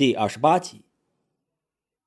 [0.00, 0.86] 第二十八集，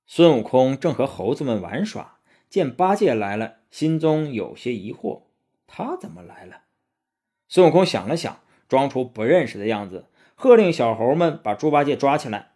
[0.07, 2.17] 孙悟空正和猴子们玩耍，
[2.49, 5.25] 见八戒来了，心中有些疑惑：
[5.67, 6.61] 他怎么来了？
[7.47, 12.53] 孙悟空想了想，装出不认识的样子，喝令小猴们把猪八戒抓起来。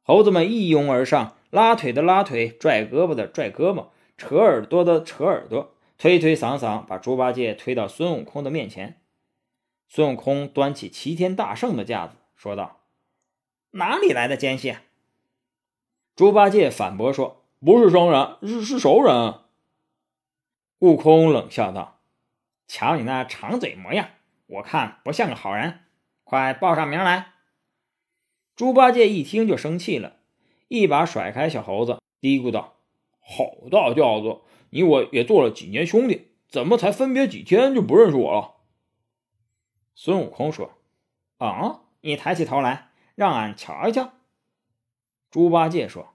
[0.00, 9.02] 猴子们一拥而上，拉腿的拉腿，拽胳膊的拽胳膊，扯耳朵的扯耳朵，推推搡搡，把猪八戒推到孙悟空的面前。
[9.86, 12.78] 孙悟空端起齐天大圣的架子，说道。
[13.72, 14.76] 哪里来的奸细？
[16.14, 19.40] 猪八戒反驳说：“不是生人，是是熟人。”
[20.80, 22.00] 悟空冷笑道
[22.68, 24.10] ：“瞧你那长嘴模样，
[24.46, 25.80] 我看不像个好人，
[26.22, 27.32] 快报上名来。”
[28.54, 30.16] 猪八戒一听就生气了，
[30.68, 32.74] 一把甩开小猴子，嘀咕道
[33.24, 34.42] ：“好大轿子！
[34.68, 38.56] 你我也做了几年兄弟，怎么才分别几天就不认识我了？”
[39.96, 40.72] 孙悟空说
[41.38, 42.90] ：“啊，你抬起头来。”
[43.22, 44.14] 让俺瞧一瞧。
[45.30, 46.08] 猪八戒说：“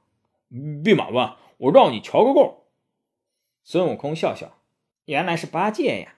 [0.83, 2.65] 弼马温，我让你瞧个够。”
[3.63, 4.57] 孙悟空笑笑
[5.05, 6.15] ：“原来是八戒呀。”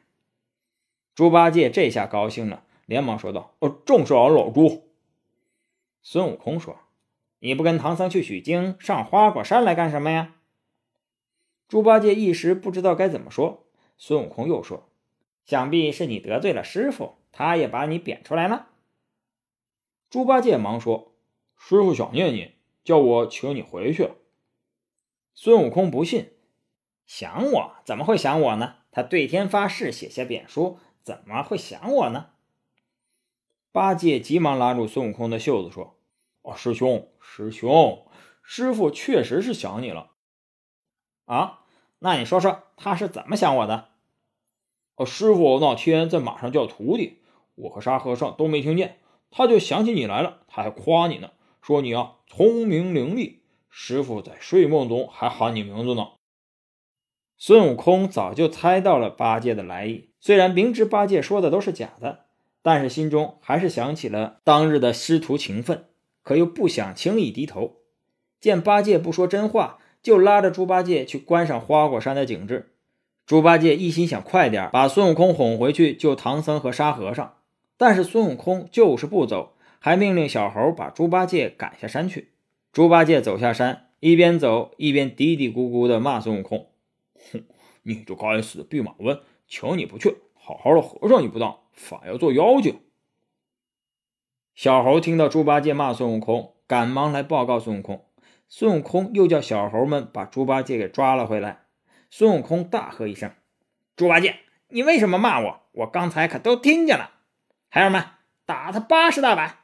[1.13, 4.89] 猪八戒这下高兴了，连忙说道：“呃，正是老猪。”
[6.01, 6.79] 孙悟空说
[7.37, 10.33] ：“你不跟唐僧去取经，上花果山来干什么呀？”
[11.69, 13.67] 猪八戒一时不知道该怎么说。
[13.95, 14.89] 孙悟空又说
[15.45, 18.69] ：“想必是你得罪了师傅，他也把你贬出来了。”
[20.09, 21.13] 猪八戒忙说
[21.55, 24.13] ：“师傅想念你，叫我请你回去。”
[25.35, 26.33] 孙悟空不信
[27.05, 28.77] ：“想我怎么会想我呢？
[28.91, 32.31] 他对天发誓，写下贬书，怎么会想我呢？”
[33.71, 35.95] 八戒急忙拉住孙悟空的袖子说
[36.41, 38.07] ：“哦，师兄，师兄，
[38.41, 40.13] 师傅确实是想你了。
[41.25, 41.65] 啊，
[41.99, 43.89] 那你说说他是怎么想我的
[44.95, 47.19] ？”“哦，师傅那天在马上叫徒弟，
[47.53, 48.97] 我和沙和尚都没听见。”
[49.31, 53.37] 他就想起你来了，他还夸你呢，说你啊聪明伶俐。
[53.69, 56.07] 师傅在睡梦中还喊你名字呢。
[57.37, 62.25] 孙悟空早就猜到了八戒的来意，虽然明知八戒说的都是假的，
[62.61, 65.85] 但是心中还是想起了当日的师徒情分，
[66.23, 67.77] 可又不想轻易低头。
[68.41, 72.73] 见八戒不说真话，就拉着猪八戒去观赏花果山的景致。
[73.25, 77.35] 猪八戒一心想快点把孙悟空哄回去救唐僧和沙和尚。
[77.79, 82.33] 但是孙悟空就是不走，还命令小猴把猪八戒赶下山去。
[82.73, 86.67] 猪八戒走下山，一边走一边嘀嘀咕咕地骂孙悟空
[87.31, 87.45] ：“哼，
[87.83, 92.81] 你这该死的弼马温，请你不去，好好的和尚你不当，反要做妖精。”
[94.55, 98.05] 小猴听到猪八戒骂孙悟空，赶忙来报告孙悟空。
[98.49, 101.61] 孙悟空又叫小猴们把猪八戒给抓了回来。
[102.09, 103.31] 孙悟空大喝一声
[103.95, 104.35] ：“猪八戒，
[104.67, 105.61] 你为什么骂我？
[105.71, 107.11] 我刚才可都听见了。”
[107.71, 108.03] 孩儿们，
[108.47, 109.59] 打他八十大板！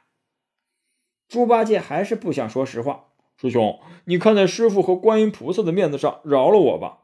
[1.26, 3.06] 猪八戒还是不想说实话。
[3.36, 7.00] 师兄，你看在师傅和观音菩萨的面子上，饶了我吧。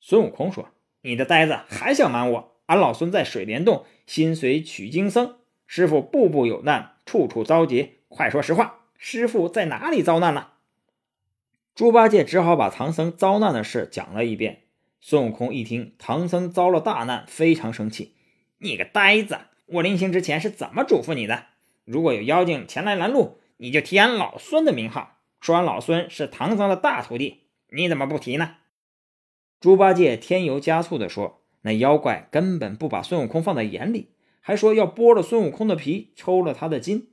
[0.00, 0.70] 孙悟空说
[1.02, 2.56] ：“你的呆子还想瞒我？
[2.66, 5.36] 俺老孙在水帘洞心随取经僧，
[5.68, 7.98] 师傅步步有难，处处遭劫。
[8.08, 10.54] 快说实话，师傅在哪里遭难了？”
[11.76, 14.64] 猪八戒只好把唐僧遭难的事讲了一遍。
[15.00, 18.16] 孙悟空一听唐僧遭了大难，非常生气
[18.58, 21.46] ：“你个呆子！”我临行之前是怎么嘱咐你的？
[21.84, 27.48] 如果有妖精前来拦路，你就提俺老孙的名号，说俺老孙是唐僧的大徒弟。
[27.74, 28.56] 你怎么不提呢？
[29.60, 37.10] 猪八戒添油加醋地说：“那妖怪根本不把孙悟空放在眼里，还说要剥了孙悟空的皮，抽了他的筋。”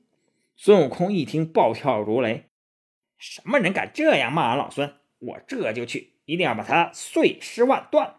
[0.57, 2.49] 孙悟空一听，暴跳如雷
[3.17, 4.95] ：“什么人敢这样骂俺老孙？
[5.19, 8.15] 我这就去，一定要把他碎尸万段！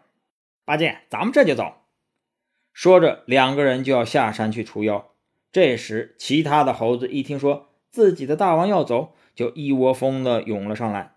[0.65, 1.80] 八戒，咱们这就走。”
[2.73, 5.11] 说着，两个人就要下山去除妖。
[5.51, 11.15] 这时，其他的猴子一听说自己的大王要走，就一窝蜂的涌了上来。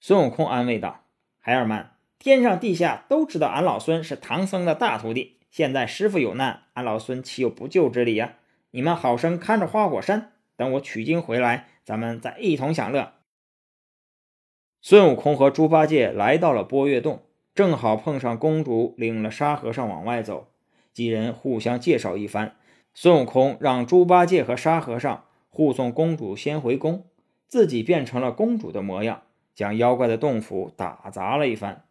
[0.00, 1.04] 孙悟空安慰道
[1.38, 5.38] ：“孩儿们，天上地下都知道俺老孙是唐僧的大徒弟。
[5.50, 8.38] 现在师傅有难，俺老孙岂有不救之理呀？
[8.72, 13.12] 你们好生看着花果山，等我取经回来，咱们再一同享乐。”
[14.82, 17.22] 孙悟空和猪八戒来到了波月洞，
[17.54, 20.48] 正好碰上公主领了沙和尚往外走。
[20.92, 22.56] 几人互相介绍一番，
[22.92, 27.06] 孙悟空让猪八戒和沙和尚护送公主先回宫，
[27.48, 29.22] 自己变成了公主的模样，
[29.54, 31.86] 将妖怪的洞府打砸了一番。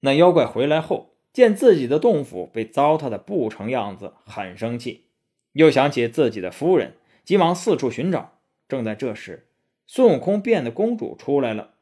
[0.00, 5.04] 那妖怪回来后，见自己的洞府被糟蹋的不成样子，很生气，
[5.52, 8.32] 又想起自己的夫人，急忙四处寻找。
[8.68, 9.48] 正在这时，
[9.86, 11.74] 孙悟空变的公主出来了，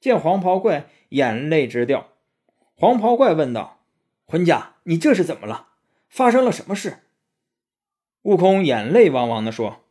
[0.00, 2.08] 见黄袍怪，眼泪直掉。
[2.76, 3.83] 黄袍怪问道。
[4.26, 5.68] 浑家，你这是怎么了？
[6.08, 7.00] 发生了什么事？
[8.22, 9.82] 悟空眼泪汪汪地说：“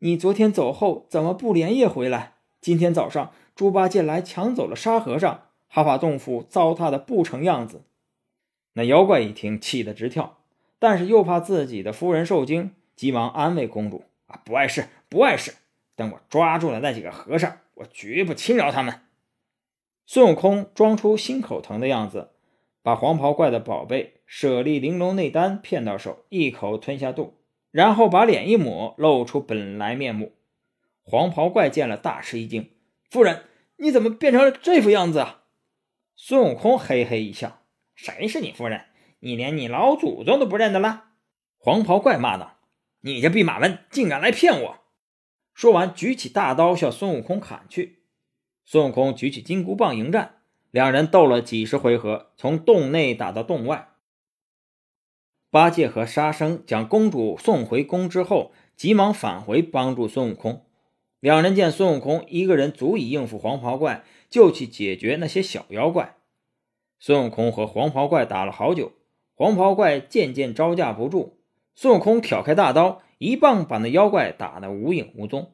[0.00, 2.34] 你昨天走后怎么不连夜回来？
[2.60, 7.84] 今天早上猪八戒来抢走了沙和尚，还把洞府糟蹋的不成样子。”
[8.74, 10.38] 那妖怪一听，气得直跳，
[10.78, 15.54] 但是又怕自己的夫人受惊，急忙安慰公主：“啊，不碍事，不碍事。
[15.96, 19.00] 等我抓住了那几个和尚，我绝不轻饶他们。”
[20.04, 22.31] 孙悟空装出心口疼的样子，
[22.82, 27.34] 把黄袍怪的宝贝舍利玲珑内丹骗到手，一口吞下肚，
[27.70, 30.32] 然后把脸一抹，露出本来面目。
[31.02, 32.70] 黄袍怪见了，大吃一惊
[33.10, 33.44] ：“夫人，
[33.76, 35.44] 你怎么变成了这副样子啊？”
[36.16, 37.62] 孙悟空嘿嘿一笑。
[37.94, 38.86] 谁是你夫人？
[39.20, 41.04] 你连你老祖宗都不认得了！
[41.58, 42.58] 黄袍怪骂道
[43.02, 44.78] ：“你这弼马温，竟敢来骗我！”
[45.54, 48.02] 说完，举起大刀向孙悟空砍去。
[48.64, 50.41] 孙悟空举起金箍棒迎战，
[50.72, 53.90] 两人斗了几十回合，从洞内打到洞外。
[55.50, 60.64] 八戒和沙僧将公主送回宫之后，急忙返回帮助孙悟空。
[61.20, 66.16] 两人见孙悟空一个人足以应付黄袍怪，就去解决那些小妖怪。
[66.98, 68.92] 孙悟空和黄袍怪打了好久，
[69.34, 71.38] 黄袍怪渐渐招架不住。
[71.74, 75.52] 孙悟空挑开大刀，一棒把那妖怪打得无影无踪。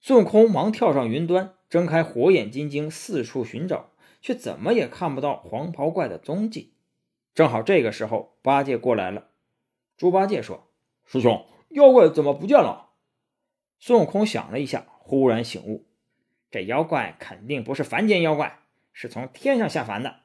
[0.00, 6.74] 孙悟空忙跳上云端，睁开火眼金睛四处寻找，却怎么也看不到黄袍怪的踪迹。
[7.32, 9.28] 正好这个时候，八戒过来了。
[9.96, 10.68] 猪八戒说
[11.06, 12.90] ：“师兄，妖怪怎么不见了？”
[13.80, 15.86] 孙悟空想了一下，忽然醒悟：
[16.50, 18.58] 这妖怪肯定不是凡间妖怪。
[18.92, 20.16] 是从天上下凡的。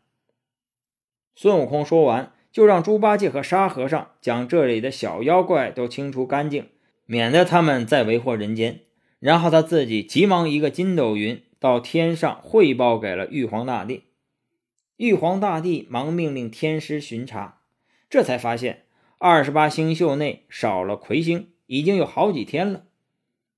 [1.35, 6.69] 孙悟空说完，就让猪八戒和沙和尚将这里的小妖怪都清除干净，
[7.05, 8.84] 免得他们再为祸人间。
[9.25, 14.03] 然后他自己急忙一个筋斗云到天上汇报给了玉皇大帝。
[14.97, 17.61] 玉皇大帝忙命令天师巡查，
[18.07, 18.85] 这才发现
[19.17, 22.83] 二十八星宿内少了魁星，已经有好几天了。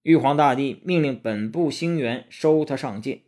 [0.03, 3.23] 玉皇大帝命令本部星元收他上界。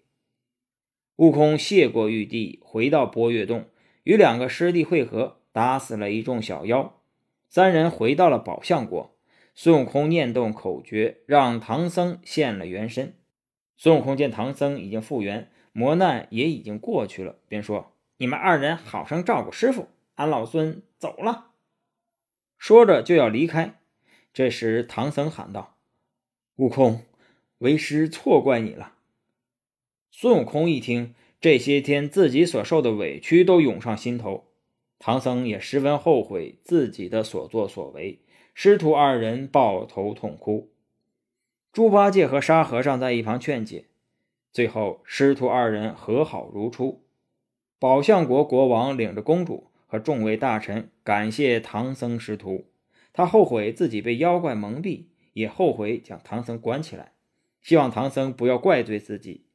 [1.18, 3.65] 悟空谢过玉帝，回到波月洞，
[4.06, 7.01] 与两个师弟会合，打死了一众小妖。
[7.50, 9.19] 三人回到了宝象国。
[9.61, 13.13] 孙悟空念动口诀，让唐僧现了原身。
[13.75, 21.47] 孙悟空见唐僧已经复原，磨难也已经过去了，便说：“你们二人好生照顾师傅，俺老孙走了。”
[22.57, 23.81] 说着就要离开。
[24.31, 25.75] 这时唐僧喊道
[26.56, 27.01] ：“悟空，
[27.57, 28.94] 为师错怪你了。”
[30.09, 34.45] 孙悟空一听，这些天自己所受的委屈都涌上心头。
[35.00, 38.19] 唐僧也十分后悔自己的所作所为，
[38.61, 40.69] 师徒二人抱头痛哭。
[41.71, 43.85] 猪八戒和沙和尚在一旁劝解，
[44.51, 47.06] 最后师徒二人和好如初。
[47.79, 52.65] 宝象国国王领着公主和众位大臣感谢唐僧师徒，
[53.13, 57.13] 他后悔自己被妖怪蒙蔽，也后悔将唐僧关起来，
[57.61, 59.45] 希望唐僧不要怪罪自己。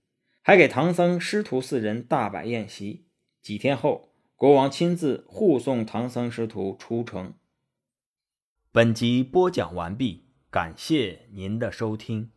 [0.40, 3.04] 还给唐僧师徒四人大摆宴席。
[3.42, 7.34] 几天后，国王亲自护送唐僧师徒出城。
[8.76, 12.33] 本集播讲完毕，感谢您的收听。